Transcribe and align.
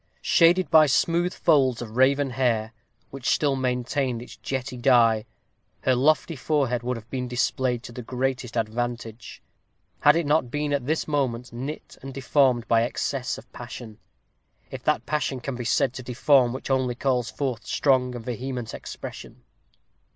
Shaded 0.23 0.71
by 0.71 0.87
smooth 0.87 1.31
folds 1.31 1.79
of 1.79 1.95
raven 1.95 2.31
hair, 2.31 2.73
which 3.11 3.29
still 3.29 3.55
maintained 3.55 4.23
its 4.23 4.35
jetty 4.35 4.75
dye, 4.77 5.25
her 5.81 5.93
lofty 5.93 6.35
forehead 6.35 6.81
would 6.81 6.97
have 6.97 7.07
been 7.11 7.27
displayed 7.27 7.83
to 7.83 7.91
the 7.91 8.01
greatest 8.01 8.57
advantage, 8.57 9.43
had 9.99 10.15
it 10.15 10.25
not 10.25 10.49
been 10.49 10.73
at 10.73 10.87
this 10.87 11.07
moment 11.07 11.53
knit 11.53 11.99
and 12.01 12.15
deformed 12.15 12.67
by 12.67 12.81
excess 12.81 13.37
of 13.37 13.51
passion, 13.53 13.99
if 14.71 14.81
that 14.85 15.05
passion 15.05 15.39
can 15.39 15.55
be 15.55 15.65
said 15.65 15.93
to 15.93 16.01
deform 16.01 16.51
which 16.51 16.71
only 16.71 16.95
calls 16.95 17.29
forth 17.29 17.67
strong 17.67 18.15
and 18.15 18.25
vehement 18.25 18.73
expression. 18.73 19.43